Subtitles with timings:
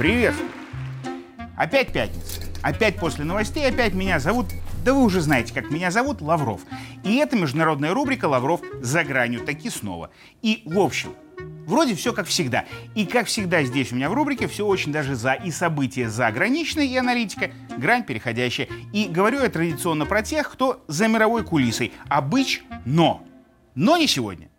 [0.00, 0.48] Приветствую.
[1.58, 2.40] Опять пятница.
[2.62, 4.46] Опять после новостей, опять меня зовут...
[4.82, 6.62] Да вы уже знаете, как меня зовут, Лавров.
[7.04, 10.08] И это международная рубрика «Лавров за гранью» таки снова.
[10.40, 11.12] И в общем,
[11.66, 12.64] Вроде все как всегда.
[12.94, 15.34] И как всегда здесь у меня в рубрике все очень даже за.
[15.34, 18.68] И события заграничные, и аналитика, грань переходящая.
[18.94, 21.92] И говорю я традиционно про тех, кто за мировой кулисой.
[22.08, 23.22] Обыч, но.
[23.74, 24.49] Но не сегодня.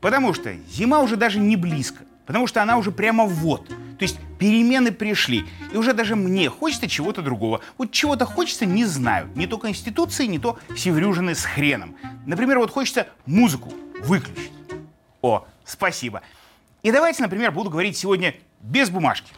[0.00, 2.04] Потому что зима уже даже не близко.
[2.26, 3.68] Потому что она уже прямо вот.
[3.68, 5.44] То есть перемены пришли.
[5.72, 7.60] И уже даже мне хочется чего-то другого.
[7.78, 9.30] Вот чего-то хочется, не знаю.
[9.36, 11.96] Не то Конституции, не то севрюжины с хреном.
[12.26, 14.52] Например, вот хочется музыку выключить.
[15.22, 16.22] О, спасибо.
[16.82, 19.32] И давайте, например, буду говорить сегодня без бумажки.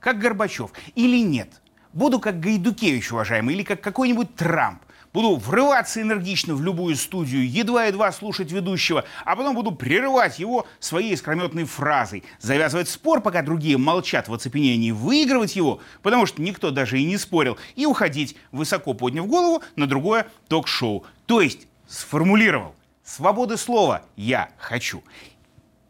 [0.00, 0.70] Как Горбачев.
[0.94, 1.60] Или нет.
[1.92, 4.80] Буду как Гайдукевич, уважаемый, или как какой-нибудь Трамп.
[5.12, 11.14] Буду врываться энергично в любую студию, едва-едва слушать ведущего, а потом буду прерывать его своей
[11.14, 17.00] искрометной фразой, завязывать спор, пока другие молчат в оцепенении, выигрывать его, потому что никто даже
[17.00, 21.04] и не спорил, и уходить, высоко подняв голову, на другое ток-шоу.
[21.26, 22.74] То есть сформулировал.
[23.02, 25.02] Свободы слова я хочу.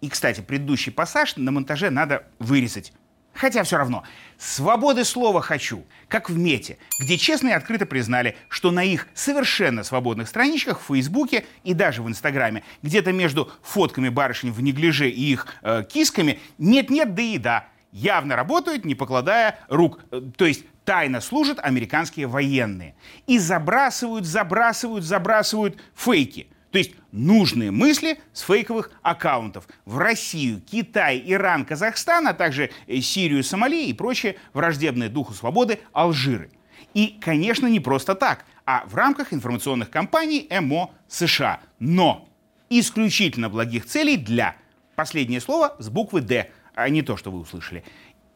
[0.00, 2.92] И, кстати, предыдущий пассаж на монтаже надо вырезать.
[3.38, 4.02] Хотя все равно,
[4.36, 9.84] свободы слова хочу, как в Мете, где честно и открыто признали, что на их совершенно
[9.84, 15.32] свободных страничках в Фейсбуке и даже в Инстаграме, где-то между фотками барышень в неглиже и
[15.32, 20.64] их э, кисками, нет-нет, да и да, явно работают, не покладая рук, э, то есть
[20.84, 22.96] тайно служат американские военные.
[23.28, 31.22] И забрасывают, забрасывают, забрасывают фейки– то есть нужные мысли с фейковых аккаунтов в Россию, Китай,
[31.24, 36.50] Иран, Казахстан, а также э, Сирию, Сомали и прочие враждебные духу свободы Алжиры.
[36.94, 41.60] И, конечно, не просто так, а в рамках информационных кампаний МО США.
[41.78, 42.28] Но
[42.68, 44.56] исключительно благих целей для.
[44.94, 47.84] Последнее слово с буквы «Д», а не то, что вы услышали.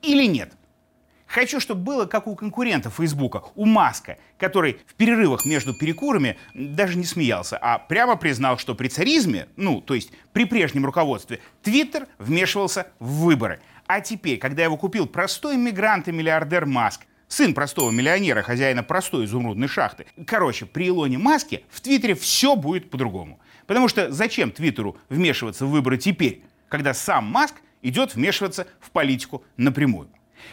[0.01, 0.53] Или нет?
[1.33, 6.99] Хочу, чтобы было как у конкурентов Фейсбука, у Маска, который в перерывах между перекурами даже
[6.99, 12.07] не смеялся, а прямо признал, что при царизме, ну, то есть при прежнем руководстве, Твиттер
[12.19, 13.61] вмешивался в выборы.
[13.87, 19.25] А теперь, когда его купил простой мигрант и миллиардер Маск, сын простого миллионера, хозяина простой
[19.25, 20.05] изумрудной шахты.
[20.27, 23.41] Короче, при Илоне Маске в Твиттере все будет по-другому.
[23.67, 29.43] Потому что зачем Твиттеру вмешиваться в выборы теперь, когда сам Маск идет вмешиваться в политику
[29.57, 30.11] напрямую?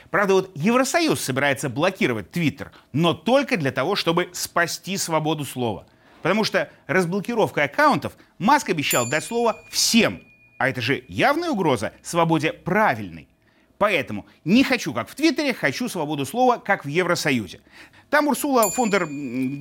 [0.10, 5.86] Правда, вот Евросоюз собирается блокировать Твиттер, но только для того, чтобы спасти свободу слова.
[6.22, 10.24] Потому что разблокировкой аккаунтов Маск обещал дать слово всем.
[10.58, 13.30] А это же явная угроза свободе правильной.
[13.78, 17.62] Поэтому не хочу, как в Твиттере, хочу свободу слова, как в Евросоюзе.
[18.10, 19.08] Там Урсула фон дер,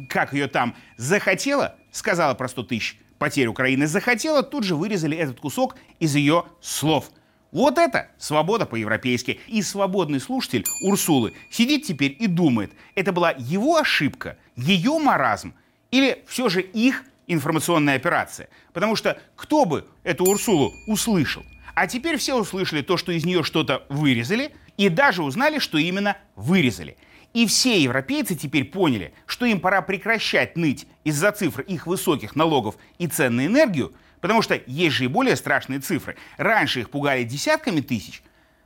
[0.08, 5.38] как ее там, захотела, сказала про 100 тысяч потерь Украины, захотела, тут же вырезали этот
[5.38, 7.10] кусок из ее слов–
[7.50, 9.40] вот это свобода по-европейски.
[9.46, 15.54] И свободный слушатель Урсулы сидит теперь и думает, это была его ошибка, ее маразм
[15.90, 18.48] или все же их информационная операция.
[18.72, 21.42] Потому что кто бы эту Урсулу услышал?
[21.74, 26.16] А теперь все услышали то, что из нее что-то вырезали, и даже узнали, что именно
[26.34, 26.96] вырезали.
[27.34, 32.76] И все европейцы теперь поняли, что им пора прекращать ныть из-за цифр их высоких налогов
[32.98, 36.16] и цен на энергию, Потому что есть же и более страшные цифры.
[36.36, 38.22] Раньше их пугали десятками тысяч,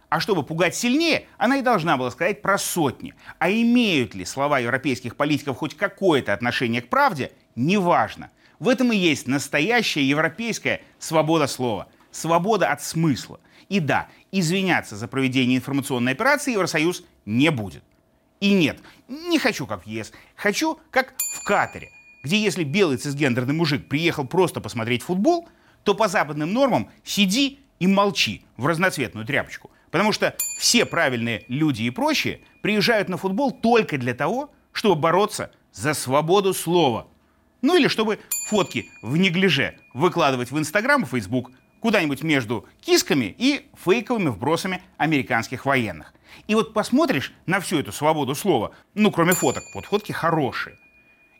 [0.09, 3.15] а чтобы пугать сильнее, она и должна была сказать про сотни.
[3.39, 8.31] А имеют ли слова европейских политиков хоть какое-то отношение к правде, неважно.
[8.59, 11.89] В этом и есть настоящая европейская свобода слова.
[12.11, 13.41] Свобода от смысла.
[13.71, 17.83] И да, извиняться за проведение информационной операции Евросоюз не будет.
[18.41, 21.89] И нет, не хочу как в ЕС, хочу как в Катаре–
[22.23, 25.49] где если белый цисгендерный мужик приехал просто посмотреть футбол,
[25.83, 29.71] то по западным нормам сиди и молчи в разноцветную тряпочку.
[29.91, 35.51] Потому что все правильные люди и прочие приезжают на футбол только для того, чтобы бороться
[35.73, 37.09] за свободу слова.
[37.61, 43.69] Ну или чтобы фотки в неглиже выкладывать в Инстаграм и Фейсбук куда-нибудь между кисками и
[43.85, 46.15] фейковыми вбросами американских военных.
[46.47, 50.79] И вот посмотришь на всю эту свободу слова, ну кроме фоток, вот фотки хорошие,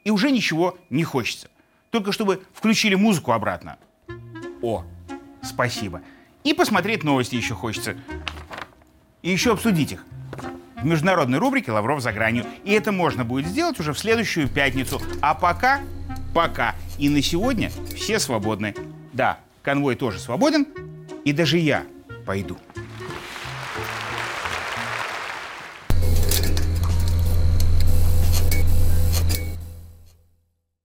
[0.05, 1.49] и уже ничего не хочется.
[1.91, 3.79] Только чтобы включили музыку обратно.
[4.63, 4.85] О,
[5.43, 6.03] спасибо.
[6.45, 7.97] И посмотреть новости еще хочется.
[9.23, 10.05] И еще обсудить их.
[10.81, 12.45] В международной рубрике «Лавров за гранью».
[12.65, 15.01] И это можно будет сделать уже в следующую пятницу.
[15.21, 15.81] А пока,
[16.35, 16.75] пока.
[16.99, 18.75] И на сегодня все свободны.
[19.13, 20.67] Да, конвой тоже свободен.
[21.25, 21.85] И даже я
[22.27, 22.57] пойду.